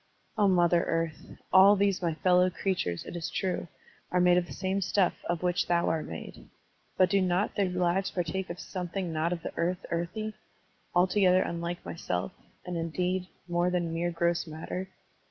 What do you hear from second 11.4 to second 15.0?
tmUke thyself, and, indeed, more than mere gross matter?